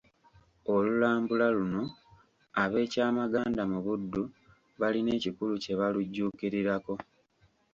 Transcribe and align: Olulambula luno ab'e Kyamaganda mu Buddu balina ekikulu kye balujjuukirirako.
Olulambula 0.73 1.47
luno 1.57 1.83
ab'e 2.63 2.81
Kyamaganda 2.91 3.63
mu 3.71 3.79
Buddu 3.85 4.23
balina 4.79 5.11
ekikulu 5.17 5.53
kye 5.63 5.73
balujjuukirirako. 5.79 6.93